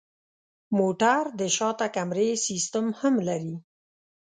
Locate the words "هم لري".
2.99-3.55